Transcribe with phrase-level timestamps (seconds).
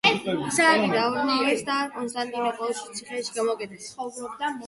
[0.43, 3.93] ისააკი დააბრმავეს და კონსტანტინოპოლში ციხეში გამოკეტეს.